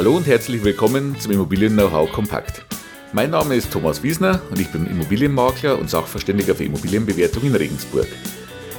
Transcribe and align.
Hallo 0.00 0.16
und 0.16 0.26
herzlich 0.26 0.64
willkommen 0.64 1.20
zum 1.20 1.30
Immobilien 1.30 1.74
Know-how 1.74 2.10
Kompakt. 2.10 2.64
Mein 3.12 3.32
Name 3.32 3.54
ist 3.54 3.70
Thomas 3.70 4.02
Wiesner 4.02 4.40
und 4.50 4.58
ich 4.58 4.72
bin 4.72 4.86
Immobilienmakler 4.86 5.78
und 5.78 5.90
Sachverständiger 5.90 6.54
für 6.54 6.64
Immobilienbewertung 6.64 7.42
in 7.42 7.54
Regensburg. 7.54 8.06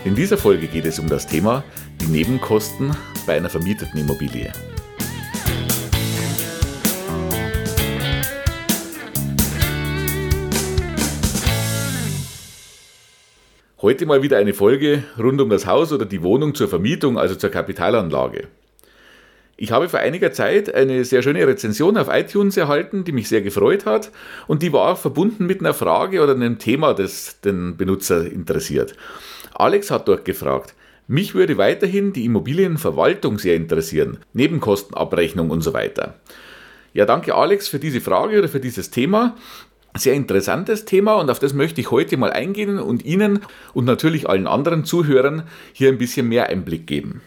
In 0.04 0.16
dieser 0.16 0.40
Folge 0.40 0.66
geht 0.66 0.88
es 0.88 0.98
um 0.98 1.08
das 1.08 1.28
Thema 1.28 1.64
die 2.02 2.08
Nebenkosten 2.08 2.98
bei 3.28 3.38
einer 3.38 3.52
vermieteten 3.52 4.00
Immobilie. 4.00 4.52
Heute 13.80 14.08
mal 14.08 14.24
wieder 14.24 14.38
eine 14.38 14.56
Folge 14.56 15.04
rund 15.20 15.40
um 15.40 15.52
das 15.52 15.68
Haus 15.68 15.94
oder 15.94 16.08
die 16.08 16.24
Wohnung 16.24 16.56
zur 16.56 16.68
Vermietung, 16.68 17.20
also 17.20 17.36
zur 17.36 17.52
Kapitalanlage. 17.52 18.48
Ich 19.62 19.72
habe 19.72 19.90
vor 19.90 20.00
einiger 20.00 20.34
Zeit 20.34 20.74
eine 20.74 21.06
sehr 21.06 21.22
schöne 21.22 21.46
Rezension 21.46 21.96
auf 21.96 22.08
iTunes 22.12 22.58
erhalten, 22.58 23.04
die 23.04 23.12
mich 23.12 23.30
sehr 23.30 23.44
gefreut 23.44 23.86
hat 23.86 24.12
und 24.48 24.64
die 24.64 24.74
war 24.74 24.96
verbunden 24.96 25.46
mit 25.46 25.60
einer 25.60 25.76
Frage 25.76 26.24
oder 26.24 26.34
einem 26.34 26.58
Thema, 26.58 26.96
das 26.96 27.42
den 27.42 27.78
Benutzer 27.78 28.26
interessiert. 28.26 28.96
Alex 29.54 29.92
hat 29.92 30.08
dort 30.08 30.26
gefragt, 30.26 30.74
mich 31.06 31.36
würde 31.36 31.60
weiterhin 31.60 32.12
die 32.12 32.26
Immobilienverwaltung 32.26 33.38
sehr 33.38 33.56
interessieren, 33.56 34.18
Nebenkostenabrechnung 34.34 35.52
und 35.52 35.62
so 35.62 35.74
weiter. 35.74 36.16
Ja, 36.94 37.06
danke 37.06 37.36
Alex 37.36 37.68
für 37.68 37.78
diese 37.78 38.02
Frage 38.02 38.40
oder 38.40 38.50
für 38.50 38.62
dieses 38.62 38.90
Thema 38.90 39.36
sehr 39.94 40.16
interessantes 40.16 40.86
Thema 40.86 41.16
und 41.16 41.30
auf 41.30 41.38
das 41.38 41.54
möchte 41.54 41.82
ich 41.82 41.92
heute 41.92 42.18
mal 42.18 42.32
eingehen 42.32 42.80
und 42.80 43.06
Ihnen 43.06 43.42
und 43.76 43.86
natürlich 43.86 44.28
allen 44.28 44.48
anderen 44.48 44.86
Zuhörern 44.86 45.44
hier 45.74 45.90
ein 45.90 46.00
bisschen 46.00 46.28
mehr 46.28 46.48
Einblick 46.48 46.88
geben. 46.88 47.22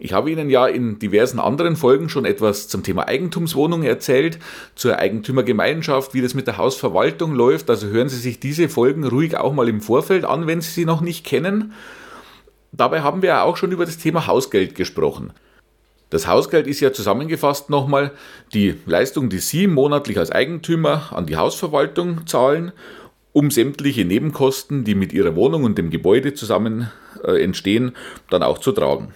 Ich 0.00 0.12
habe 0.12 0.30
Ihnen 0.30 0.48
ja 0.48 0.68
in 0.68 1.00
diversen 1.00 1.40
anderen 1.40 1.74
Folgen 1.74 2.08
schon 2.08 2.24
etwas 2.24 2.68
zum 2.68 2.84
Thema 2.84 3.08
Eigentumswohnung 3.08 3.82
erzählt, 3.82 4.38
zur 4.76 4.96
Eigentümergemeinschaft, 4.96 6.14
wie 6.14 6.22
das 6.22 6.34
mit 6.34 6.46
der 6.46 6.56
Hausverwaltung 6.56 7.34
läuft. 7.34 7.68
Also 7.68 7.88
hören 7.88 8.08
Sie 8.08 8.18
sich 8.18 8.38
diese 8.38 8.68
Folgen 8.68 9.04
ruhig 9.04 9.36
auch 9.36 9.52
mal 9.52 9.68
im 9.68 9.80
Vorfeld 9.80 10.24
an, 10.24 10.46
wenn 10.46 10.60
Sie 10.60 10.70
sie 10.70 10.84
noch 10.84 11.00
nicht 11.00 11.26
kennen. 11.26 11.72
Dabei 12.70 13.00
haben 13.00 13.22
wir 13.22 13.30
ja 13.30 13.42
auch 13.42 13.56
schon 13.56 13.72
über 13.72 13.86
das 13.86 13.98
Thema 13.98 14.28
Hausgeld 14.28 14.76
gesprochen. 14.76 15.32
Das 16.10 16.28
Hausgeld 16.28 16.68
ist 16.68 16.78
ja 16.78 16.92
zusammengefasst 16.92 17.68
nochmal 17.68 18.12
die 18.54 18.76
Leistung, 18.86 19.28
die 19.28 19.38
Sie 19.38 19.66
monatlich 19.66 20.18
als 20.18 20.30
Eigentümer 20.30 21.12
an 21.12 21.26
die 21.26 21.36
Hausverwaltung 21.36 22.24
zahlen, 22.26 22.70
um 23.32 23.50
sämtliche 23.50 24.04
Nebenkosten, 24.04 24.84
die 24.84 24.94
mit 24.94 25.12
Ihrer 25.12 25.34
Wohnung 25.34 25.64
und 25.64 25.76
dem 25.76 25.90
Gebäude 25.90 26.34
zusammen 26.34 26.90
äh, 27.24 27.42
entstehen, 27.42 27.96
dann 28.30 28.44
auch 28.44 28.58
zu 28.58 28.70
tragen. 28.70 29.12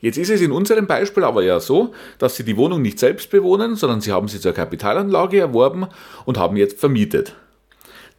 Jetzt 0.00 0.18
ist 0.18 0.30
es 0.30 0.40
in 0.40 0.52
unserem 0.52 0.86
Beispiel 0.86 1.24
aber 1.24 1.42
ja 1.42 1.58
so, 1.58 1.92
dass 2.18 2.36
Sie 2.36 2.44
die 2.44 2.56
Wohnung 2.56 2.82
nicht 2.82 2.98
selbst 2.98 3.30
bewohnen, 3.30 3.74
sondern 3.74 4.00
Sie 4.00 4.12
haben 4.12 4.28
sie 4.28 4.40
zur 4.40 4.52
Kapitalanlage 4.52 5.38
erworben 5.38 5.86
und 6.24 6.38
haben 6.38 6.56
jetzt 6.56 6.78
vermietet 6.78 7.34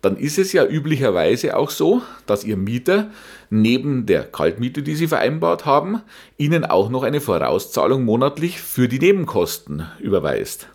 dann 0.02 0.16
ist 0.16 0.38
es 0.38 0.54
ja 0.54 0.66
üblicherweise 0.66 1.58
auch 1.58 1.70
so, 1.70 2.02
dass 2.26 2.44
Ihr 2.44 2.58
Mieter 2.58 3.12
neben 3.50 4.06
der 4.06 4.24
Kaltmiete, 4.24 4.82
die 4.82 4.96
Sie 4.96 5.08
vereinbart 5.08 5.66
haben, 5.66 6.02
Ihnen 6.38 6.64
auch 6.66 6.90
noch 6.90 7.04
eine 7.04 7.22
Vorauszahlung 7.22 8.06
monatlich 8.06 8.62
für 8.62 8.88
die 8.88 9.00
Nebenkosten 9.00 9.86
überweist. 10.00 10.70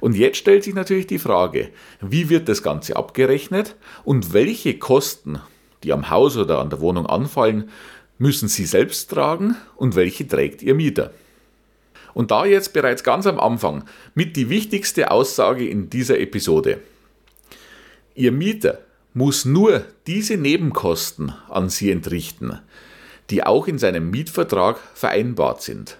Und 0.00 0.14
jetzt 0.14 0.36
stellt 0.36 0.64
sich 0.64 0.74
natürlich 0.74 1.06
die 1.06 1.18
Frage, 1.18 1.70
wie 2.00 2.28
wird 2.28 2.48
das 2.48 2.62
Ganze 2.62 2.96
abgerechnet 2.96 3.74
und 4.04 4.32
welche 4.32 4.78
Kosten, 4.78 5.40
die 5.82 5.92
am 5.92 6.10
Haus 6.10 6.36
oder 6.36 6.58
an 6.58 6.70
der 6.70 6.80
Wohnung 6.80 7.06
anfallen, 7.06 7.70
müssen 8.18 8.48
Sie 8.48 8.64
selbst 8.64 9.10
tragen 9.10 9.56
und 9.76 9.96
welche 9.96 10.26
trägt 10.26 10.62
Ihr 10.62 10.74
Mieter? 10.74 11.12
Und 12.12 12.30
da 12.30 12.44
jetzt 12.44 12.72
bereits 12.72 13.02
ganz 13.02 13.26
am 13.26 13.40
Anfang 13.40 13.84
mit 14.14 14.36
die 14.36 14.48
wichtigste 14.48 15.10
Aussage 15.10 15.68
in 15.68 15.90
dieser 15.90 16.20
Episode. 16.20 16.80
Ihr 18.14 18.30
Mieter 18.30 18.78
muss 19.14 19.44
nur 19.44 19.84
diese 20.06 20.36
Nebenkosten 20.36 21.32
an 21.48 21.68
Sie 21.68 21.90
entrichten, 21.90 22.60
die 23.30 23.42
auch 23.44 23.66
in 23.66 23.78
seinem 23.78 24.10
Mietvertrag 24.10 24.78
vereinbart 24.94 25.62
sind. 25.62 25.98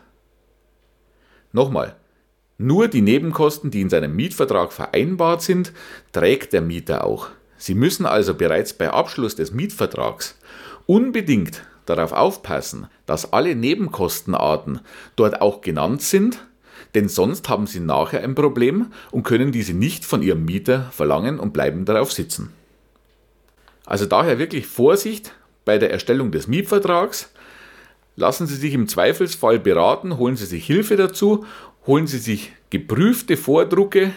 Nochmal, 1.52 1.96
nur 2.58 2.86
die 2.88 3.00
Nebenkosten, 3.00 3.70
die 3.70 3.80
in 3.80 3.90
seinem 3.90 4.14
Mietvertrag 4.14 4.72
vereinbart 4.72 5.42
sind, 5.42 5.72
trägt 6.12 6.52
der 6.52 6.60
Mieter 6.60 7.04
auch. 7.04 7.28
Sie 7.56 7.74
müssen 7.74 8.06
also 8.06 8.34
bereits 8.34 8.72
bei 8.72 8.90
Abschluss 8.90 9.34
des 9.34 9.52
Mietvertrags 9.52 10.38
unbedingt 10.86 11.62
darauf 11.86 12.12
aufpassen, 12.12 12.88
dass 13.06 13.32
alle 13.32 13.54
Nebenkostenarten 13.54 14.80
dort 15.16 15.40
auch 15.40 15.60
genannt 15.60 16.02
sind 16.02 16.44
denn 16.94 17.08
sonst 17.08 17.48
haben 17.48 17.66
sie 17.66 17.80
nachher 17.80 18.22
ein 18.22 18.34
Problem 18.34 18.92
und 19.10 19.24
können 19.24 19.50
diese 19.52 19.74
nicht 19.74 20.04
von 20.04 20.22
ihrem 20.22 20.44
Mieter 20.44 20.90
verlangen 20.92 21.40
und 21.40 21.52
bleiben 21.52 21.84
darauf 21.84 22.12
sitzen. 22.12 22.52
Also 23.84 24.06
daher 24.06 24.38
wirklich 24.38 24.66
Vorsicht 24.66 25.34
bei 25.64 25.78
der 25.78 25.90
Erstellung 25.90 26.30
des 26.30 26.46
Mietvertrags. 26.46 27.30
Lassen 28.16 28.46
Sie 28.46 28.54
sich 28.54 28.74
im 28.74 28.86
Zweifelsfall 28.86 29.58
beraten, 29.58 30.18
holen 30.18 30.36
Sie 30.36 30.46
sich 30.46 30.66
Hilfe 30.66 30.96
dazu, 30.96 31.44
holen 31.86 32.06
Sie 32.06 32.18
sich 32.18 32.52
geprüfte 32.70 33.36
Vordrucke 33.36 34.12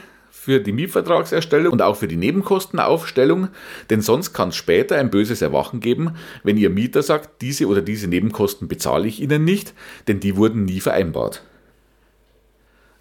für 0.48 0.62
die 0.62 0.72
Mietvertragserstellung 0.72 1.74
und 1.74 1.82
auch 1.82 1.98
für 1.98 2.08
die 2.08 2.16
Nebenkostenaufstellung, 2.16 3.50
denn 3.90 4.00
sonst 4.00 4.32
kann 4.32 4.48
es 4.48 4.56
später 4.56 4.96
ein 4.96 5.12
böses 5.12 5.42
Erwachen 5.42 5.82
geben, 5.82 6.12
wenn 6.44 6.56
Ihr 6.56 6.70
Mieter 6.70 7.04
sagt, 7.04 7.42
diese 7.42 7.68
oder 7.68 7.82
diese 7.82 8.08
Nebenkosten 8.08 8.70
bezahle 8.70 9.10
ich 9.10 9.22
Ihnen 9.22 9.44
nicht, 9.44 9.74
denn 10.08 10.22
die 10.22 10.38
wurden 10.38 10.64
nie 10.64 10.80
vereinbart. 10.80 11.44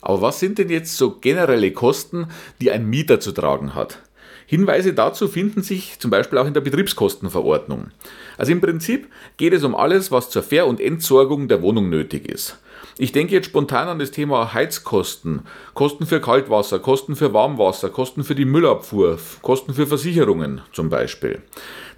Aber 0.01 0.23
was 0.23 0.41
sind 0.41 0.59
denn 0.59 0.71
jetzt 0.71 0.97
so 0.97 1.13
generelle 1.13 1.71
Kosten, 1.71 2.27
die 2.61 2.73
ein 2.73 2.91
Mieter 2.91 3.21
zu 3.21 3.31
tragen 3.31 3.77
hat? 3.77 4.01
Hinweise 4.47 4.93
dazu 4.93 5.29
finden 5.29 5.63
sich 5.63 6.01
zum 6.01 6.11
Beispiel 6.11 6.41
auch 6.41 6.49
in 6.49 6.55
der 6.55 6.63
Betriebskostenverordnung. 6.63 7.93
Also 8.39 8.51
im 8.51 8.61
Prinzip 8.61 9.07
geht 9.37 9.53
es 9.53 9.63
um 9.63 9.77
alles, 9.77 10.11
was 10.11 10.31
zur 10.31 10.43
Ver- 10.43 10.67
und 10.67 10.81
Entsorgung 10.81 11.47
der 11.47 11.63
Wohnung 11.63 11.91
nötig 11.91 12.29
ist. 12.29 12.59
Ich 12.99 13.13
denke 13.13 13.35
jetzt 13.35 13.49
spontan 13.49 13.89
an 13.89 13.99
das 13.99 14.11
Thema 14.11 14.55
Heizkosten, 14.55 15.43
Kosten 15.75 16.07
für 16.07 16.19
Kaltwasser, 16.19 16.79
Kosten 16.79 17.15
für 17.15 17.35
Warmwasser, 17.35 17.91
Kosten 17.91 18.25
für 18.25 18.35
die 18.35 18.47
Müllabfuhr, 18.47 19.19
Kosten 19.43 19.75
für 19.75 19.87
Versicherungen 19.87 20.63
zum 20.73 20.89
Beispiel. 20.89 21.43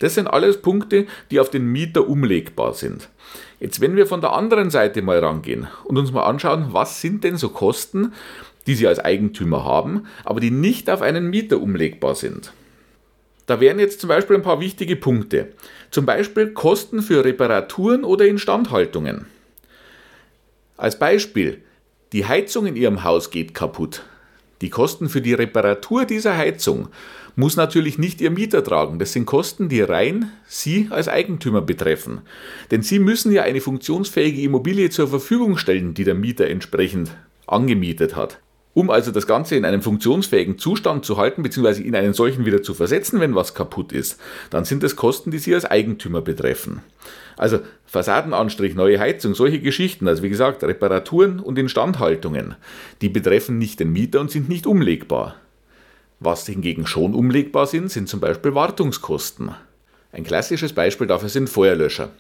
Das 0.01 0.17
sind 0.17 0.27
alles 0.27 0.61
Punkte, 0.61 1.07
die 1.31 1.39
auf 1.39 1.51
den 1.51 1.67
Mieter 1.67 2.09
umlegbar 2.09 2.75
sind. 2.75 3.11
Jetzt, 3.61 3.81
wenn 3.81 3.95
wir 3.95 4.09
von 4.09 4.21
der 4.21 4.33
anderen 4.33 4.71
Seite 4.71 5.01
mal 5.03 5.21
rangehen 5.21 5.69
und 5.85 5.97
uns 5.99 6.11
mal 6.11 6.25
anschauen, 6.25 6.71
was 6.71 7.01
sind 7.01 7.23
denn 7.23 7.37
so 7.37 7.51
Kosten, 7.51 8.13
die 8.67 8.75
Sie 8.75 8.89
als 8.89 8.99
Eigentümer 8.99 9.65
haben, 9.65 10.07
aber 10.25 10.41
die 10.41 10.51
nicht 10.51 10.91
auf 10.91 11.01
einen 11.01 11.31
Mieter 11.31 11.61
umlegbar 11.61 12.17
sind. 12.17 12.53
Da 13.47 13.61
wären 13.61 13.79
jetzt 13.79 14.01
zum 14.01 14.09
Beispiel 14.09 14.35
ein 14.35 14.43
paar 14.43 14.59
wichtige 14.59 14.97
Punkte. 14.97 15.51
Zum 15.93 16.07
Beispiel 16.07 16.55
Kosten 16.55 17.03
für 17.03 17.25
Reparaturen 17.25 18.03
oder 18.03 18.27
Instandhaltungen. 18.27 19.27
Als 20.79 20.97
Beispiel, 20.97 21.61
die 22.13 22.27
Heizung 22.27 22.65
in 22.67 22.77
Ihrem 22.77 23.03
Haus 23.03 23.33
geht 23.33 23.53
kaputt. 23.53 24.05
Die 24.61 24.71
Kosten 24.71 25.09
für 25.09 25.21
die 25.21 25.35
Reparatur 25.35 26.05
dieser 26.05 26.37
Heizung 26.37 26.89
muss 27.35 27.57
natürlich 27.57 27.99
nicht 27.99 28.21
Ihr 28.21 28.31
Mieter 28.31 28.63
tragen. 28.63 29.01
Das 29.01 29.13
sind 29.13 29.27
Kosten, 29.27 29.69
die 29.69 29.81
rein 29.81 30.31
Sie 30.47 30.87
als 30.91 31.09
Eigentümer 31.09 31.63
betreffen. 31.63 32.21
Denn 32.71 32.83
Sie 32.83 33.01
müssen 33.01 33.33
ja 33.33 33.43
eine 33.43 33.61
funktionsfähige 33.61 34.41
Immobilie 34.41 34.89
zur 34.89 35.09
Verfügung 35.09 35.57
stellen, 35.57 35.95
die 35.95 36.05
der 36.05 36.15
Mieter 36.15 36.47
entsprechend 36.47 37.11
angemietet 37.49 38.15
hat. 38.15 38.39
Um 38.79 38.91
also 38.91 39.11
das 39.11 39.27
Ganze 39.27 39.57
in 39.57 39.65
einem 39.65 39.83
funktionsfähigen 39.83 40.57
Zustand 40.57 41.05
zu 41.05 41.17
halten, 41.17 41.43
beziehungsweise 41.43 41.83
in 41.83 41.97
einen 41.97 42.13
solchen 42.13 42.47
wieder 42.47 42.63
zu 42.63 42.75
versetzen, 42.75 43.19
wenn 43.19 43.35
was 43.35 43.53
kaputt 43.53 43.91
ist, 43.91 44.21
dann 44.51 44.65
sind 44.65 44.85
das 44.85 44.95
Kosten, 44.95 45.33
die 45.33 45.39
Sie 45.39 45.53
als 45.53 45.65
Eigentümer 45.65 46.23
betreffen. 46.23 46.83
Also 47.37 47.59
Fassadenanstrich, 47.87 48.77
neue 48.77 49.01
Heizung, 49.01 49.35
solche 49.35 49.59
Geschichten, 49.59 50.07
also 50.07 50.23
wie 50.23 50.29
gesagt, 50.29 50.63
Reparaturen 50.63 51.41
und 51.41 51.59
Instandhaltungen, 51.59 52.55
die 53.01 53.09
betreffen 53.09 53.59
nicht 53.59 53.81
den 53.81 53.93
Mieter 53.93 54.21
und 54.21 54.31
sind 54.31 54.49
nicht 54.49 54.65
umlegbar. 54.65 55.35
Was 56.21 56.47
hingegen 56.47 56.87
schon 56.87 57.17
umlegbar 57.17 57.67
sind, 57.67 57.91
sind 57.91 58.09
zum 58.09 58.21
Beispiel 58.21 58.55
Wartungskosten. 58.55 59.57
Ein 60.13 60.23
klassisches 60.23 60.73
Beispiel 60.73 61.09
dafür 61.09 61.31
sind 61.31 61.51
Feuerlöscher. 61.51 62.11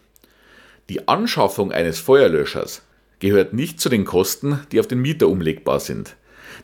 Die 0.88 1.06
Anschaffung 1.06 1.70
eines 1.70 2.00
Feuerlöschers 2.00 2.82
gehört 3.20 3.52
nicht 3.52 3.80
zu 3.80 3.88
den 3.88 4.04
Kosten, 4.04 4.58
die 4.72 4.80
auf 4.80 4.88
den 4.88 5.00
Mieter 5.00 5.28
umlegbar 5.28 5.78
sind. 5.78 6.16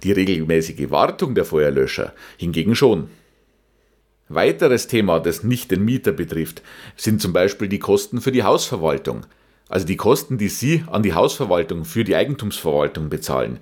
Die 0.03 0.13
regelmäßige 0.13 0.91
Wartung 0.91 1.35
der 1.35 1.45
Feuerlöscher 1.45 2.13
hingegen 2.37 2.75
schon. 2.75 3.09
Weiteres 4.29 4.89
Thema, 4.89 5.21
das 5.21 5.45
nicht 5.45 5.71
den 5.71 5.85
Mieter 5.85 6.13
betrifft, 6.13 6.63
sind 6.97 7.21
zum 7.21 7.33
Beispiel 7.33 7.69
die 7.69 7.79
Kosten 7.79 8.21
für 8.21 8.33
die 8.33 8.43
Hausverwaltung. 8.43 9.27
Also 9.69 9.87
die 9.87 9.97
Kosten, 9.97 10.39
die 10.39 10.49
Sie 10.49 10.85
an 10.91 11.03
die 11.03 11.15
Hausverwaltung 11.15 11.85
für 11.85 12.05
die 12.05 12.17
Eigentumsverwaltung 12.17 13.09
bezahlen, 13.09 13.59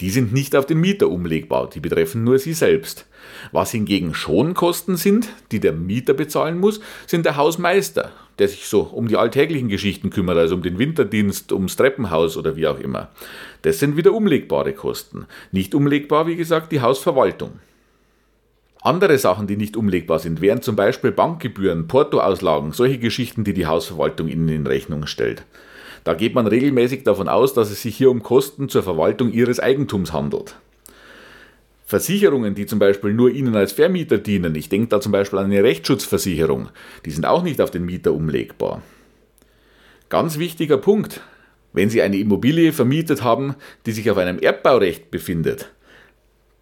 die 0.00 0.10
sind 0.10 0.32
nicht 0.32 0.56
auf 0.56 0.66
den 0.66 0.80
Mieter 0.80 1.08
umlegbar, 1.08 1.68
die 1.68 1.80
betreffen 1.80 2.24
nur 2.24 2.38
Sie 2.38 2.54
selbst. 2.54 3.06
Was 3.52 3.70
hingegen 3.70 4.14
schon 4.14 4.54
Kosten 4.54 4.96
sind, 4.96 5.28
die 5.50 5.60
der 5.60 5.72
Mieter 5.72 6.14
bezahlen 6.14 6.58
muss, 6.58 6.80
sind 7.06 7.26
der 7.26 7.36
Hausmeister, 7.36 8.12
der 8.38 8.48
sich 8.48 8.66
so 8.66 8.82
um 8.82 9.08
die 9.08 9.16
alltäglichen 9.16 9.68
Geschichten 9.68 10.10
kümmert, 10.10 10.38
also 10.38 10.54
um 10.54 10.62
den 10.62 10.78
Winterdienst, 10.78 11.52
ums 11.52 11.76
Treppenhaus 11.76 12.36
oder 12.36 12.56
wie 12.56 12.66
auch 12.66 12.78
immer. 12.78 13.08
Das 13.62 13.78
sind 13.78 13.96
wieder 13.96 14.12
umlegbare 14.12 14.72
Kosten. 14.72 15.26
Nicht 15.50 15.74
umlegbar, 15.74 16.26
wie 16.26 16.36
gesagt, 16.36 16.72
die 16.72 16.80
Hausverwaltung. 16.80 17.60
Andere 18.80 19.16
Sachen, 19.16 19.46
die 19.46 19.56
nicht 19.56 19.76
umlegbar 19.76 20.18
sind, 20.18 20.40
wären 20.40 20.60
zum 20.60 20.74
Beispiel 20.74 21.12
Bankgebühren, 21.12 21.86
Portoauslagen, 21.86 22.72
solche 22.72 22.98
Geschichten, 22.98 23.44
die 23.44 23.54
die 23.54 23.66
Hausverwaltung 23.66 24.26
Ihnen 24.26 24.48
in 24.48 24.66
Rechnung 24.66 25.06
stellt. 25.06 25.44
Da 26.02 26.14
geht 26.14 26.34
man 26.34 26.48
regelmäßig 26.48 27.04
davon 27.04 27.28
aus, 27.28 27.54
dass 27.54 27.70
es 27.70 27.82
sich 27.82 27.96
hier 27.96 28.10
um 28.10 28.24
Kosten 28.24 28.68
zur 28.68 28.82
Verwaltung 28.82 29.30
Ihres 29.30 29.60
Eigentums 29.60 30.12
handelt. 30.12 30.56
Versicherungen, 31.92 32.54
die 32.54 32.64
zum 32.64 32.78
Beispiel 32.78 33.12
nur 33.12 33.30
Ihnen 33.30 33.54
als 33.54 33.72
Vermieter 33.72 34.16
dienen, 34.16 34.54
ich 34.54 34.70
denke 34.70 34.88
da 34.88 34.98
zum 35.02 35.12
Beispiel 35.12 35.38
an 35.38 35.44
eine 35.44 35.62
Rechtsschutzversicherung, 35.62 36.70
die 37.04 37.10
sind 37.10 37.26
auch 37.26 37.42
nicht 37.42 37.60
auf 37.60 37.70
den 37.70 37.84
Mieter 37.84 38.14
umlegbar. 38.14 38.80
Ganz 40.08 40.38
wichtiger 40.38 40.78
Punkt, 40.78 41.20
wenn 41.74 41.90
Sie 41.90 42.00
eine 42.00 42.16
Immobilie 42.16 42.72
vermietet 42.72 43.22
haben, 43.22 43.56
die 43.84 43.92
sich 43.92 44.10
auf 44.10 44.16
einem 44.16 44.38
Erbbaurecht 44.38 45.10
befindet, 45.10 45.70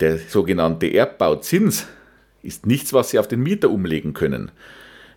der 0.00 0.18
sogenannte 0.18 0.92
Erbbauzins 0.92 1.86
ist 2.42 2.66
nichts, 2.66 2.92
was 2.92 3.10
Sie 3.10 3.20
auf 3.20 3.28
den 3.28 3.40
Mieter 3.40 3.70
umlegen 3.70 4.14
können. 4.14 4.50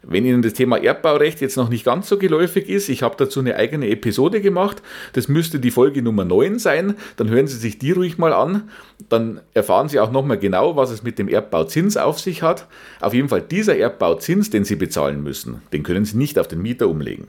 Wenn 0.05 0.25
Ihnen 0.25 0.41
das 0.41 0.53
Thema 0.53 0.77
Erbbaurecht 0.77 1.39
jetzt 1.39 1.55
noch 1.55 1.69
nicht 1.69 1.85
ganz 1.85 2.09
so 2.09 2.17
geläufig 2.17 2.67
ist, 2.67 2.89
ich 2.89 3.03
habe 3.03 3.15
dazu 3.17 3.39
eine 3.39 3.55
eigene 3.55 3.89
Episode 3.89 4.41
gemacht, 4.41 4.81
das 5.13 5.29
müsste 5.29 5.59
die 5.59 5.71
Folge 5.71 6.01
Nummer 6.01 6.25
9 6.25 6.59
sein, 6.59 6.95
dann 7.15 7.29
hören 7.29 7.47
Sie 7.47 7.57
sich 7.57 7.79
die 7.79 7.91
ruhig 7.91 8.17
mal 8.17 8.33
an, 8.33 8.69
dann 9.07 9.39
erfahren 9.53 9.87
Sie 9.87 9.99
auch 9.99 10.11
nochmal 10.11 10.37
genau, 10.37 10.75
was 10.75 10.91
es 10.91 11.03
mit 11.03 11.19
dem 11.19 11.29
Erbbauzins 11.29 11.95
auf 11.95 12.19
sich 12.19 12.43
hat. 12.43 12.67
Auf 12.99 13.13
jeden 13.13 13.29
Fall 13.29 13.41
dieser 13.41 13.77
Erbbauzins, 13.77 14.49
den 14.49 14.65
Sie 14.65 14.75
bezahlen 14.75 15.23
müssen, 15.23 15.61
den 15.71 15.83
können 15.83 16.03
Sie 16.03 16.17
nicht 16.17 16.37
auf 16.37 16.49
den 16.49 16.61
Mieter 16.61 16.89
umlegen. 16.89 17.27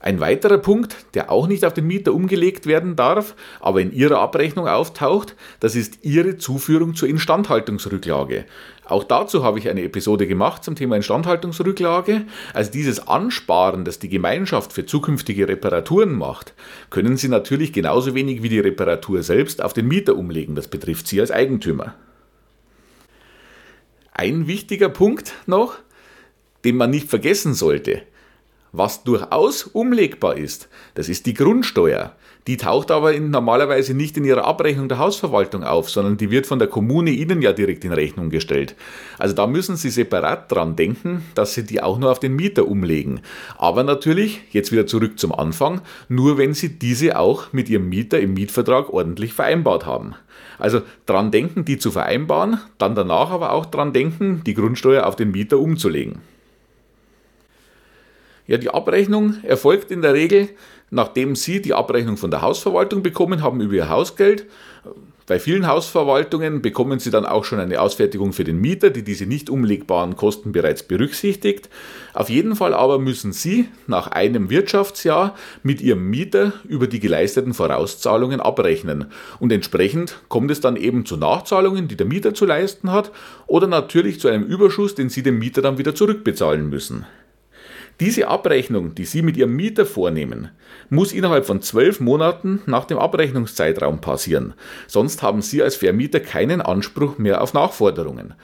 Ein 0.00 0.20
weiterer 0.20 0.58
Punkt, 0.58 0.96
der 1.14 1.30
auch 1.30 1.48
nicht 1.48 1.64
auf 1.64 1.74
den 1.74 1.88
Mieter 1.88 2.14
umgelegt 2.14 2.66
werden 2.66 2.94
darf, 2.94 3.34
aber 3.58 3.80
in 3.80 3.92
Ihrer 3.92 4.20
Abrechnung 4.20 4.68
auftaucht, 4.68 5.34
das 5.58 5.74
ist 5.74 6.04
Ihre 6.04 6.36
Zuführung 6.36 6.94
zur 6.94 7.08
Instandhaltungsrücklage. 7.08 8.44
Auch 8.84 9.02
dazu 9.02 9.42
habe 9.42 9.58
ich 9.58 9.68
eine 9.68 9.82
Episode 9.82 10.28
gemacht 10.28 10.62
zum 10.62 10.76
Thema 10.76 10.96
Instandhaltungsrücklage. 10.96 12.22
Also 12.54 12.70
dieses 12.70 13.08
Ansparen, 13.08 13.84
das 13.84 13.98
die 13.98 14.08
Gemeinschaft 14.08 14.72
für 14.72 14.86
zukünftige 14.86 15.48
Reparaturen 15.48 16.16
macht, 16.16 16.54
können 16.90 17.16
Sie 17.16 17.28
natürlich 17.28 17.72
genauso 17.72 18.14
wenig 18.14 18.42
wie 18.42 18.48
die 18.48 18.60
Reparatur 18.60 19.24
selbst 19.24 19.62
auf 19.62 19.72
den 19.72 19.88
Mieter 19.88 20.16
umlegen. 20.16 20.54
Das 20.54 20.68
betrifft 20.68 21.08
Sie 21.08 21.20
als 21.20 21.32
Eigentümer. 21.32 21.96
Ein 24.12 24.46
wichtiger 24.46 24.88
Punkt 24.88 25.34
noch, 25.46 25.76
den 26.64 26.76
man 26.76 26.90
nicht 26.90 27.08
vergessen 27.08 27.52
sollte. 27.52 28.02
Was 28.72 29.02
durchaus 29.02 29.62
umlegbar 29.64 30.36
ist, 30.36 30.68
das 30.94 31.08
ist 31.08 31.26
die 31.26 31.34
Grundsteuer. 31.34 32.12
Die 32.46 32.56
taucht 32.56 32.90
aber 32.90 33.12
in, 33.12 33.30
normalerweise 33.30 33.92
nicht 33.92 34.16
in 34.16 34.24
ihrer 34.24 34.46
Abrechnung 34.46 34.88
der 34.88 34.98
Hausverwaltung 34.98 35.64
auf, 35.64 35.90
sondern 35.90 36.16
die 36.16 36.30
wird 36.30 36.46
von 36.46 36.58
der 36.58 36.68
Kommune 36.68 37.10
Ihnen 37.10 37.42
ja 37.42 37.52
direkt 37.52 37.84
in 37.84 37.92
Rechnung 37.92 38.30
gestellt. 38.30 38.74
Also 39.18 39.34
da 39.34 39.46
müssen 39.46 39.76
Sie 39.76 39.90
separat 39.90 40.50
dran 40.50 40.74
denken, 40.74 41.24
dass 41.34 41.52
Sie 41.52 41.64
die 41.64 41.82
auch 41.82 41.98
nur 41.98 42.10
auf 42.10 42.20
den 42.20 42.36
Mieter 42.36 42.66
umlegen. 42.66 43.20
Aber 43.58 43.84
natürlich, 43.84 44.40
jetzt 44.50 44.72
wieder 44.72 44.86
zurück 44.86 45.18
zum 45.18 45.34
Anfang, 45.34 45.82
nur 46.08 46.38
wenn 46.38 46.54
Sie 46.54 46.78
diese 46.78 47.18
auch 47.18 47.52
mit 47.52 47.68
Ihrem 47.68 47.90
Mieter 47.90 48.18
im 48.18 48.32
Mietvertrag 48.32 48.90
ordentlich 48.90 49.34
vereinbart 49.34 49.84
haben. 49.84 50.14
Also 50.58 50.80
dran 51.04 51.30
denken, 51.30 51.64
die 51.64 51.78
zu 51.78 51.90
vereinbaren, 51.90 52.58
dann 52.78 52.94
danach 52.94 53.30
aber 53.30 53.52
auch 53.52 53.66
dran 53.66 53.92
denken, 53.92 54.42
die 54.46 54.54
Grundsteuer 54.54 55.06
auf 55.06 55.16
den 55.16 55.32
Mieter 55.32 55.58
umzulegen. 55.58 56.20
Ja, 58.48 58.56
die 58.56 58.70
Abrechnung 58.70 59.34
erfolgt 59.42 59.90
in 59.90 60.00
der 60.00 60.14
Regel, 60.14 60.48
nachdem 60.90 61.36
Sie 61.36 61.60
die 61.60 61.74
Abrechnung 61.74 62.16
von 62.16 62.30
der 62.30 62.40
Hausverwaltung 62.40 63.02
bekommen 63.02 63.42
haben 63.42 63.60
über 63.60 63.74
Ihr 63.74 63.90
Hausgeld. 63.90 64.46
Bei 65.26 65.38
vielen 65.38 65.66
Hausverwaltungen 65.66 66.62
bekommen 66.62 66.98
Sie 66.98 67.10
dann 67.10 67.26
auch 67.26 67.44
schon 67.44 67.60
eine 67.60 67.78
Ausfertigung 67.82 68.32
für 68.32 68.44
den 68.44 68.58
Mieter, 68.58 68.88
die 68.88 69.02
diese 69.02 69.26
nicht 69.26 69.50
umlegbaren 69.50 70.16
Kosten 70.16 70.52
bereits 70.52 70.82
berücksichtigt. 70.82 71.68
Auf 72.14 72.30
jeden 72.30 72.56
Fall 72.56 72.72
aber 72.72 72.98
müssen 72.98 73.34
Sie 73.34 73.68
nach 73.86 74.06
einem 74.06 74.48
Wirtschaftsjahr 74.48 75.34
mit 75.62 75.82
Ihrem 75.82 76.08
Mieter 76.08 76.54
über 76.66 76.86
die 76.86 77.00
geleisteten 77.00 77.52
Vorauszahlungen 77.52 78.40
abrechnen. 78.40 79.12
Und 79.40 79.52
entsprechend 79.52 80.16
kommt 80.30 80.50
es 80.50 80.62
dann 80.62 80.76
eben 80.76 81.04
zu 81.04 81.18
Nachzahlungen, 81.18 81.86
die 81.86 81.96
der 81.96 82.06
Mieter 82.06 82.32
zu 82.32 82.46
leisten 82.46 82.90
hat, 82.92 83.12
oder 83.46 83.66
natürlich 83.66 84.20
zu 84.20 84.28
einem 84.28 84.44
Überschuss, 84.44 84.94
den 84.94 85.10
Sie 85.10 85.22
dem 85.22 85.38
Mieter 85.38 85.60
dann 85.60 85.76
wieder 85.76 85.94
zurückbezahlen 85.94 86.70
müssen. 86.70 87.04
Diese 88.00 88.28
Abrechnung, 88.28 88.94
die 88.94 89.04
Sie 89.04 89.22
mit 89.22 89.36
Ihrem 89.36 89.56
Mieter 89.56 89.84
vornehmen, 89.84 90.50
muss 90.88 91.12
innerhalb 91.12 91.46
von 91.46 91.62
zwölf 91.62 91.98
Monaten 91.98 92.62
nach 92.66 92.84
dem 92.84 92.98
Abrechnungszeitraum 92.98 94.00
passieren. 94.00 94.54
Sonst 94.86 95.22
haben 95.22 95.42
Sie 95.42 95.62
als 95.62 95.74
Vermieter 95.74 96.20
keinen 96.20 96.60
Anspruch 96.60 97.18
mehr 97.18 97.42
auf 97.42 97.54
Nachforderungen. 97.54 98.34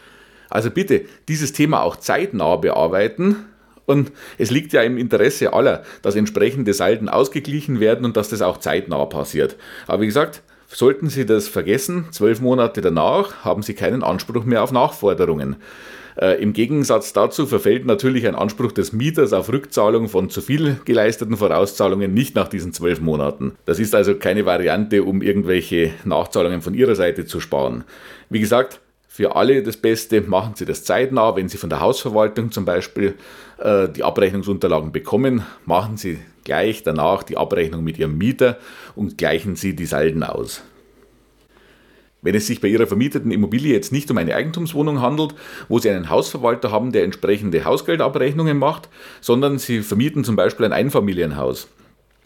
Also 0.51 0.71
bitte 0.71 1.03
dieses 1.29 1.53
Thema 1.53 1.83
auch 1.83 1.97
zeitnah 1.97 2.57
bearbeiten. 2.57 3.47
Und 3.87 4.13
es 4.39 4.51
liegt 4.51 4.73
ja 4.73 4.83
im 4.83 4.99
Interesse 4.99 5.53
aller, 5.53 5.85
dass 6.03 6.17
entsprechende 6.17 6.73
Salden 6.75 7.09
ausgeglichen 7.09 7.79
werden 7.81 8.05
und 8.05 8.17
dass 8.17 8.31
das 8.31 8.43
auch 8.43 8.59
zeitnah 8.59 9.05
passiert. 9.05 9.57
Aber 9.87 10.03
wie 10.03 10.07
gesagt, 10.07 10.43
sollten 10.69 11.11
Sie 11.11 11.27
das 11.27 11.47
vergessen, 11.47 12.07
zwölf 12.11 12.41
Monate 12.41 12.81
danach 12.81 13.45
haben 13.45 13.63
Sie 13.63 13.75
keinen 13.75 14.03
Anspruch 14.03 14.45
mehr 14.45 14.63
auf 14.63 14.73
Nachforderungen. 14.73 15.57
Äh, 16.17 16.41
Im 16.43 16.53
Gegensatz 16.53 17.13
dazu 17.13 17.47
verfällt 17.47 17.87
natürlich 17.87 18.27
ein 18.27 18.35
Anspruch 18.35 18.73
des 18.73 18.93
Mieters 18.93 19.33
auf 19.33 19.53
Rückzahlung 19.53 20.09
von 20.09 20.31
zu 20.31 20.41
viel 20.41 20.77
geleisteten 20.85 21.37
Vorauszahlungen 21.37 22.15
nicht 22.15 22.35
nach 22.35 22.49
diesen 22.49 22.73
zwölf 22.73 23.01
Monaten. 23.01 23.53
Das 23.67 23.79
ist 23.79 23.95
also 23.95 24.15
keine 24.15 24.47
Variante, 24.47 25.03
um 25.03 25.23
irgendwelche 25.23 25.91
Nachzahlungen 26.05 26.63
von 26.63 26.75
Ihrer 26.75 26.95
Seite 26.95 27.27
zu 27.27 27.41
sparen. 27.41 27.85
Wie 28.31 28.41
gesagt, 28.41 28.81
für 29.09 29.37
alle 29.37 29.63
das 29.63 29.77
Beste, 29.77 30.23
machen 30.23 30.55
Sie 30.57 30.65
das 30.65 30.83
zeitnah. 30.83 31.37
Wenn 31.37 31.49
Sie 31.49 31.57
von 31.57 31.71
der 31.71 31.81
Hausverwaltung 31.81 32.51
zum 32.51 32.65
Beispiel 32.65 33.15
äh, 33.59 33.89
die 33.89 34.03
Abrechnungsunterlagen 34.03 34.91
bekommen, 34.91 35.45
machen 35.67 35.97
Sie 35.97 36.19
gleich 36.43 36.83
danach 36.83 37.23
die 37.23 37.37
Abrechnung 37.37 37.85
mit 37.85 37.97
Ihrem 37.99 38.19
Mieter 38.19 38.59
und 38.97 39.17
gleichen 39.17 39.55
Sie 39.55 39.77
die 39.77 39.87
Salden 39.87 40.25
aus. 40.25 40.65
Wenn 42.25 42.35
es 42.35 42.49
sich 42.49 42.61
bei 42.61 42.69
Ihrer 42.69 42.89
vermieteten 42.89 43.31
Immobilie 43.31 43.73
jetzt 43.73 43.93
nicht 43.93 44.11
um 44.11 44.19
eine 44.19 44.35
Eigentumswohnung 44.35 45.01
handelt, 45.01 45.35
wo 45.69 45.79
Sie 45.79 45.91
einen 45.91 46.11
Hausverwalter 46.11 46.73
haben, 46.73 46.91
der 46.91 47.05
entsprechende 47.05 47.65
Hausgeldabrechnungen 47.65 48.59
macht, 48.59 48.89
sondern 49.21 49.59
Sie 49.59 49.83
vermieten 49.83 50.25
zum 50.25 50.35
Beispiel 50.35 50.67
ein 50.67 50.73
Einfamilienhaus, 50.73 51.69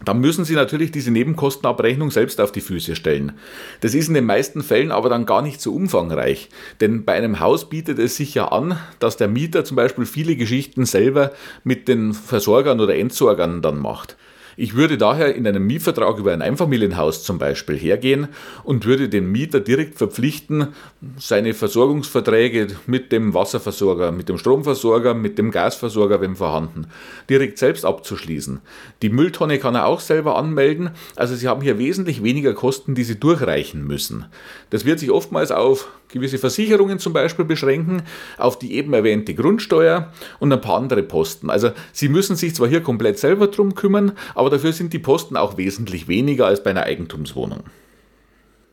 dann 0.04 0.20
müssen 0.20 0.44
Sie 0.44 0.54
natürlich 0.54 0.92
diese 0.92 1.10
Nebenkostenabrechnung 1.10 2.12
selbst 2.12 2.40
auf 2.40 2.52
die 2.52 2.60
Füße 2.60 2.94
stellen. 2.94 3.32
Das 3.80 3.94
ist 3.94 4.06
in 4.06 4.14
den 4.14 4.26
meisten 4.26 4.62
Fällen 4.62 4.92
aber 4.92 5.08
dann 5.08 5.26
gar 5.26 5.42
nicht 5.42 5.60
so 5.60 5.74
umfangreich, 5.74 6.48
denn 6.80 7.04
bei 7.04 7.14
einem 7.14 7.40
Haus 7.40 7.68
bietet 7.68 7.98
es 7.98 8.16
sich 8.16 8.34
ja 8.34 8.46
an, 8.48 8.78
dass 9.00 9.16
der 9.16 9.26
Mieter 9.26 9.64
zum 9.64 9.76
Beispiel 9.76 10.06
viele 10.06 10.36
Geschichten 10.36 10.86
selber 10.86 11.32
mit 11.64 11.88
den 11.88 12.14
Versorgern 12.14 12.80
oder 12.80 12.94
Entsorgern 12.96 13.60
dann 13.60 13.80
macht. 13.80 14.16
Ich 14.60 14.74
würde 14.74 14.98
daher 14.98 15.36
in 15.36 15.46
einem 15.46 15.68
Mietvertrag 15.68 16.18
über 16.18 16.32
ein 16.32 16.42
Einfamilienhaus 16.42 17.22
zum 17.22 17.38
Beispiel 17.38 17.78
hergehen 17.78 18.26
und 18.64 18.86
würde 18.86 19.08
den 19.08 19.30
Mieter 19.30 19.60
direkt 19.60 19.98
verpflichten, 19.98 20.74
seine 21.16 21.54
Versorgungsverträge 21.54 22.66
mit 22.88 23.12
dem 23.12 23.34
Wasserversorger, 23.34 24.10
mit 24.10 24.28
dem 24.28 24.36
Stromversorger, 24.36 25.14
mit 25.14 25.38
dem 25.38 25.52
Gasversorger, 25.52 26.20
wenn 26.20 26.34
vorhanden, 26.34 26.88
direkt 27.30 27.58
selbst 27.58 27.84
abzuschließen. 27.84 28.58
Die 29.02 29.10
Mülltonne 29.10 29.60
kann 29.60 29.76
er 29.76 29.86
auch 29.86 30.00
selber 30.00 30.36
anmelden, 30.36 30.90
also 31.14 31.36
Sie 31.36 31.46
haben 31.46 31.62
hier 31.62 31.78
wesentlich 31.78 32.24
weniger 32.24 32.52
Kosten, 32.52 32.96
die 32.96 33.04
Sie 33.04 33.20
durchreichen 33.20 33.86
müssen. 33.86 34.24
Das 34.70 34.84
wird 34.84 34.98
sich 34.98 35.12
oftmals 35.12 35.52
auf 35.52 35.86
gewisse 36.08 36.38
Versicherungen 36.38 36.98
zum 36.98 37.12
Beispiel 37.12 37.44
beschränken, 37.44 38.02
auf 38.38 38.58
die 38.58 38.74
eben 38.74 38.92
erwähnte 38.92 39.34
Grundsteuer 39.34 40.12
und 40.38 40.52
ein 40.52 40.60
paar 40.60 40.78
andere 40.78 41.02
Posten. 41.02 41.50
Also 41.50 41.70
Sie 41.92 42.08
müssen 42.08 42.36
sich 42.36 42.54
zwar 42.54 42.68
hier 42.68 42.82
komplett 42.82 43.18
selber 43.18 43.48
drum 43.48 43.74
kümmern, 43.74 44.12
aber 44.34 44.47
dafür 44.48 44.72
sind 44.72 44.92
die 44.92 44.98
Posten 44.98 45.36
auch 45.36 45.56
wesentlich 45.56 46.08
weniger 46.08 46.46
als 46.46 46.62
bei 46.62 46.70
einer 46.70 46.84
Eigentumswohnung. 46.84 47.64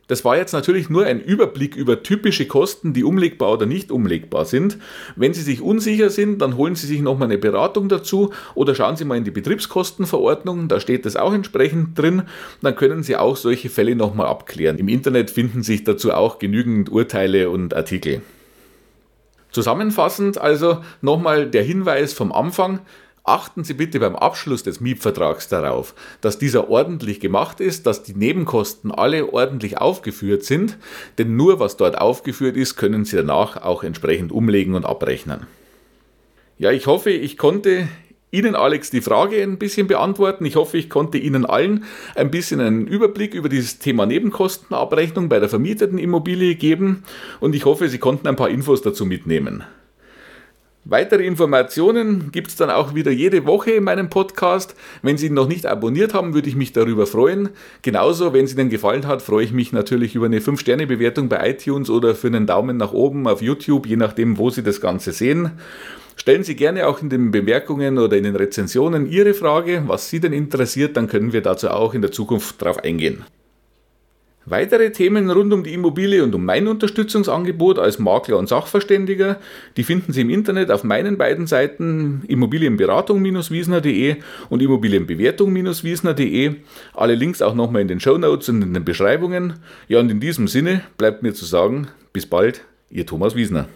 Das 0.08 0.24
war 0.24 0.36
jetzt 0.36 0.52
natürlich 0.52 0.88
nur 0.88 1.04
ein 1.04 1.20
Überblick 1.20 1.74
über 1.74 2.04
typische 2.04 2.46
Kosten, 2.46 2.92
die 2.92 3.02
umlegbar 3.02 3.52
oder 3.52 3.66
nicht 3.66 3.90
umlegbar 3.90 4.44
sind. 4.44 4.78
Wenn 5.16 5.34
Sie 5.34 5.42
sich 5.42 5.60
unsicher 5.60 6.10
sind, 6.10 6.40
dann 6.40 6.56
holen 6.56 6.76
Sie 6.76 6.86
sich 6.86 7.00
nochmal 7.00 7.26
eine 7.26 7.38
Beratung 7.38 7.88
dazu 7.88 8.32
oder 8.54 8.76
schauen 8.76 8.96
Sie 8.96 9.04
mal 9.04 9.18
in 9.18 9.24
die 9.24 9.32
Betriebskostenverordnung, 9.32 10.68
da 10.68 10.78
steht 10.78 11.06
das 11.06 11.16
auch 11.16 11.34
entsprechend 11.34 11.98
drin. 11.98 12.22
Dann 12.62 12.76
können 12.76 13.02
Sie 13.02 13.16
auch 13.16 13.36
solche 13.36 13.68
Fälle 13.68 13.96
nochmal 13.96 14.26
abklären. 14.26 14.78
Im 14.78 14.88
Internet 14.88 15.30
finden 15.30 15.64
sich 15.64 15.82
dazu 15.82 16.12
auch 16.12 16.38
genügend 16.38 16.90
Urteile 16.90 17.50
und 17.50 17.74
Artikel. 17.74 18.22
Zusammenfassend 19.50 20.38
also 20.38 20.82
nochmal 21.00 21.50
der 21.50 21.62
Hinweis 21.62 22.12
vom 22.12 22.30
Anfang, 22.30 22.80
Achten 23.28 23.64
Sie 23.64 23.74
bitte 23.74 23.98
beim 23.98 24.14
Abschluss 24.14 24.62
des 24.62 24.80
Mietvertrags 24.80 25.48
darauf, 25.48 25.96
dass 26.20 26.38
dieser 26.38 26.70
ordentlich 26.70 27.18
gemacht 27.18 27.58
ist, 27.58 27.84
dass 27.84 28.04
die 28.04 28.14
Nebenkosten 28.14 28.92
alle 28.92 29.32
ordentlich 29.32 29.78
aufgeführt 29.78 30.44
sind, 30.44 30.78
denn 31.18 31.34
nur 31.34 31.58
was 31.58 31.76
dort 31.76 31.98
aufgeführt 31.98 32.56
ist, 32.56 32.76
können 32.76 33.04
Sie 33.04 33.16
danach 33.16 33.60
auch 33.62 33.82
entsprechend 33.82 34.30
umlegen 34.30 34.74
und 34.74 34.86
abrechnen. 34.86 35.48
Ja, 36.56 36.70
ich 36.70 36.86
hoffe, 36.86 37.10
ich 37.10 37.36
konnte 37.36 37.88
Ihnen, 38.30 38.54
Alex, 38.54 38.90
die 38.90 39.00
Frage 39.00 39.42
ein 39.42 39.58
bisschen 39.58 39.88
beantworten. 39.88 40.44
Ich 40.44 40.54
hoffe, 40.54 40.78
ich 40.78 40.88
konnte 40.88 41.18
Ihnen 41.18 41.44
allen 41.44 41.82
ein 42.14 42.30
bisschen 42.30 42.60
einen 42.60 42.86
Überblick 42.86 43.34
über 43.34 43.48
dieses 43.48 43.80
Thema 43.80 44.06
Nebenkostenabrechnung 44.06 45.28
bei 45.28 45.40
der 45.40 45.48
vermieteten 45.48 45.98
Immobilie 45.98 46.54
geben 46.54 47.02
und 47.40 47.56
ich 47.56 47.64
hoffe, 47.64 47.88
Sie 47.88 47.98
konnten 47.98 48.28
ein 48.28 48.36
paar 48.36 48.50
Infos 48.50 48.82
dazu 48.82 49.04
mitnehmen. 49.04 49.64
Weitere 50.88 51.26
Informationen 51.26 52.30
gibt 52.30 52.46
es 52.46 52.54
dann 52.54 52.70
auch 52.70 52.94
wieder 52.94 53.10
jede 53.10 53.44
Woche 53.44 53.72
in 53.72 53.82
meinem 53.82 54.08
Podcast. 54.08 54.76
Wenn 55.02 55.18
Sie 55.18 55.26
ihn 55.26 55.34
noch 55.34 55.48
nicht 55.48 55.66
abonniert 55.66 56.14
haben, 56.14 56.32
würde 56.32 56.48
ich 56.48 56.54
mich 56.54 56.72
darüber 56.72 57.08
freuen. 57.08 57.48
Genauso, 57.82 58.32
wenn 58.32 58.44
es 58.44 58.54
Ihnen 58.54 58.70
gefallen 58.70 59.04
hat, 59.04 59.20
freue 59.20 59.42
ich 59.42 59.52
mich 59.52 59.72
natürlich 59.72 60.14
über 60.14 60.26
eine 60.26 60.38
5-Sterne-Bewertung 60.38 61.28
bei 61.28 61.50
iTunes 61.50 61.90
oder 61.90 62.14
für 62.14 62.28
einen 62.28 62.46
Daumen 62.46 62.76
nach 62.76 62.92
oben 62.92 63.26
auf 63.26 63.42
YouTube, 63.42 63.84
je 63.88 63.96
nachdem, 63.96 64.38
wo 64.38 64.50
Sie 64.50 64.62
das 64.62 64.80
Ganze 64.80 65.10
sehen. 65.10 65.58
Stellen 66.14 66.44
Sie 66.44 66.54
gerne 66.54 66.86
auch 66.86 67.02
in 67.02 67.10
den 67.10 67.32
Bemerkungen 67.32 67.98
oder 67.98 68.16
in 68.16 68.22
den 68.22 68.36
Rezensionen 68.36 69.10
Ihre 69.10 69.34
Frage, 69.34 69.82
was 69.88 70.08
Sie 70.08 70.20
denn 70.20 70.32
interessiert, 70.32 70.96
dann 70.96 71.08
können 71.08 71.32
wir 71.32 71.42
dazu 71.42 71.68
auch 71.68 71.94
in 71.94 72.02
der 72.02 72.12
Zukunft 72.12 72.62
darauf 72.62 72.78
eingehen. 72.84 73.24
Weitere 74.48 74.92
Themen 74.92 75.28
rund 75.28 75.52
um 75.52 75.64
die 75.64 75.74
Immobilie 75.74 76.22
und 76.22 76.32
um 76.32 76.44
mein 76.44 76.68
Unterstützungsangebot 76.68 77.80
als 77.80 77.98
Makler 77.98 78.38
und 78.38 78.48
Sachverständiger, 78.48 79.40
die 79.76 79.82
finden 79.82 80.12
Sie 80.12 80.20
im 80.20 80.30
Internet 80.30 80.70
auf 80.70 80.84
meinen 80.84 81.18
beiden 81.18 81.48
Seiten 81.48 82.22
Immobilienberatung-wiesner.de 82.28 84.16
und 84.48 84.62
Immobilienbewertung-wiesner.de. 84.62 86.54
Alle 86.94 87.14
Links 87.16 87.42
auch 87.42 87.56
nochmal 87.56 87.82
in 87.82 87.88
den 87.88 87.98
Show 87.98 88.18
Notes 88.18 88.48
und 88.48 88.62
in 88.62 88.72
den 88.72 88.84
Beschreibungen. 88.84 89.54
Ja, 89.88 89.98
und 89.98 90.10
in 90.10 90.20
diesem 90.20 90.46
Sinne 90.46 90.82
bleibt 90.96 91.24
mir 91.24 91.34
zu 91.34 91.44
sagen, 91.44 91.88
bis 92.12 92.26
bald, 92.26 92.62
Ihr 92.88 93.04
Thomas 93.04 93.34
Wiesner. 93.34 93.66